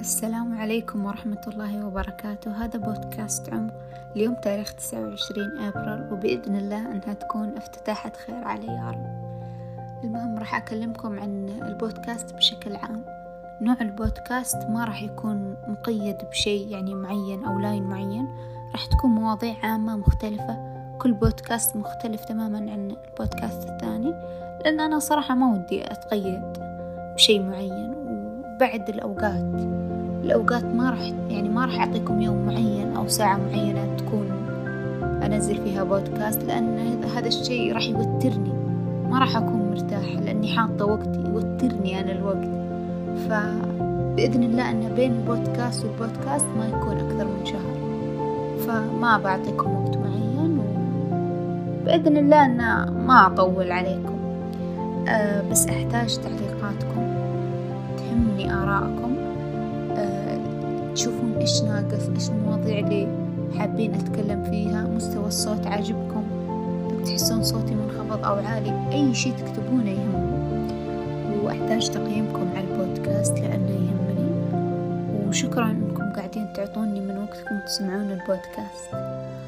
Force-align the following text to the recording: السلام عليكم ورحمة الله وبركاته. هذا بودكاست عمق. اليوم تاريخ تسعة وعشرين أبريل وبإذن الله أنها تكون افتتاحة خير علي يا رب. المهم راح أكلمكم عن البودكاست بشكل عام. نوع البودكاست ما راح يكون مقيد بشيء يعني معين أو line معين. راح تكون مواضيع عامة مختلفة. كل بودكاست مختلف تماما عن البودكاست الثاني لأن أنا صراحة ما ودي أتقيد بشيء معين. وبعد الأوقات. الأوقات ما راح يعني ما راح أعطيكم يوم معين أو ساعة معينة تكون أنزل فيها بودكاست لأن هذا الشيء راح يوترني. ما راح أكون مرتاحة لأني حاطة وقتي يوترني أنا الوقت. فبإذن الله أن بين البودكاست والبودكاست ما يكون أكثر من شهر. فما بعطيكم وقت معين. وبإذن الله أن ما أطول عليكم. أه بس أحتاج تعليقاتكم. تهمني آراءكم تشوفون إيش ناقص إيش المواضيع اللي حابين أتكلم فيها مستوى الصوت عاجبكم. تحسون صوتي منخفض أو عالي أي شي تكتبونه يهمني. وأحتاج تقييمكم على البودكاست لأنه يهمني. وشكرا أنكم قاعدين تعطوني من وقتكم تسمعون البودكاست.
السلام 0.00 0.60
عليكم 0.60 1.06
ورحمة 1.06 1.40
الله 1.48 1.86
وبركاته. 1.86 2.50
هذا 2.50 2.78
بودكاست 2.78 3.52
عمق. 3.52 3.72
اليوم 4.16 4.34
تاريخ 4.34 4.74
تسعة 4.74 5.08
وعشرين 5.08 5.58
أبريل 5.58 6.12
وبإذن 6.12 6.56
الله 6.56 6.92
أنها 6.92 7.14
تكون 7.14 7.56
افتتاحة 7.56 8.12
خير 8.26 8.44
علي 8.44 8.66
يا 8.66 8.90
رب. 8.90 9.06
المهم 10.04 10.38
راح 10.38 10.54
أكلمكم 10.54 11.20
عن 11.20 11.48
البودكاست 11.62 12.34
بشكل 12.34 12.76
عام. 12.76 13.04
نوع 13.60 13.76
البودكاست 13.80 14.56
ما 14.56 14.84
راح 14.84 15.02
يكون 15.02 15.56
مقيد 15.68 16.16
بشيء 16.30 16.68
يعني 16.68 16.94
معين 16.94 17.44
أو 17.44 17.58
line 17.58 17.82
معين. 17.82 18.28
راح 18.72 18.86
تكون 18.86 19.10
مواضيع 19.10 19.54
عامة 19.62 19.96
مختلفة. 19.96 20.72
كل 20.98 21.12
بودكاست 21.12 21.76
مختلف 21.76 22.24
تماما 22.24 22.58
عن 22.58 22.96
البودكاست 23.10 23.68
الثاني 23.68 24.14
لأن 24.64 24.80
أنا 24.80 24.98
صراحة 24.98 25.34
ما 25.34 25.52
ودي 25.52 25.92
أتقيد 25.92 26.42
بشيء 27.14 27.42
معين. 27.42 28.01
وبعد 28.62 28.88
الأوقات. 28.88 29.54
الأوقات 30.24 30.64
ما 30.64 30.90
راح 30.90 31.12
يعني 31.28 31.48
ما 31.48 31.64
راح 31.64 31.80
أعطيكم 31.80 32.20
يوم 32.20 32.46
معين 32.46 32.96
أو 32.96 33.08
ساعة 33.08 33.36
معينة 33.36 33.96
تكون 33.96 34.26
أنزل 35.22 35.56
فيها 35.56 35.84
بودكاست 35.84 36.44
لأن 36.44 37.04
هذا 37.16 37.28
الشيء 37.28 37.72
راح 37.72 37.82
يوترني. 37.82 38.52
ما 39.10 39.18
راح 39.18 39.36
أكون 39.36 39.70
مرتاحة 39.70 40.20
لأني 40.20 40.48
حاطة 40.48 40.84
وقتي 40.84 41.20
يوترني 41.26 42.00
أنا 42.00 42.12
الوقت. 42.12 42.48
فبإذن 43.28 44.42
الله 44.42 44.70
أن 44.70 44.94
بين 44.96 45.12
البودكاست 45.12 45.84
والبودكاست 45.84 46.46
ما 46.58 46.68
يكون 46.68 46.96
أكثر 46.96 47.24
من 47.24 47.46
شهر. 47.46 47.74
فما 48.66 49.18
بعطيكم 49.18 49.74
وقت 49.74 49.96
معين. 49.96 50.58
وبإذن 51.82 52.16
الله 52.16 52.44
أن 52.46 52.58
ما 53.06 53.26
أطول 53.26 53.72
عليكم. 53.72 54.16
أه 55.08 55.42
بس 55.50 55.66
أحتاج 55.66 56.16
تعليقاتكم. 56.16 57.12
تهمني 58.72 58.78
آراءكم 58.78 59.16
تشوفون 60.94 61.34
إيش 61.40 61.62
ناقص 61.62 62.08
إيش 62.08 62.30
المواضيع 62.30 62.78
اللي 62.78 63.08
حابين 63.58 63.94
أتكلم 63.94 64.44
فيها 64.44 64.82
مستوى 64.96 65.26
الصوت 65.26 65.66
عاجبكم. 65.66 66.22
تحسون 67.06 67.42
صوتي 67.42 67.74
منخفض 67.74 68.24
أو 68.24 68.34
عالي 68.34 68.88
أي 68.92 69.14
شي 69.14 69.32
تكتبونه 69.32 69.90
يهمني. 69.90 71.42
وأحتاج 71.42 71.90
تقييمكم 71.90 72.48
على 72.56 72.64
البودكاست 72.70 73.38
لأنه 73.38 73.70
يهمني. 73.70 74.30
وشكرا 75.28 75.70
أنكم 75.70 76.12
قاعدين 76.16 76.52
تعطوني 76.52 77.00
من 77.00 77.18
وقتكم 77.18 77.60
تسمعون 77.66 78.10
البودكاست. 78.10 78.94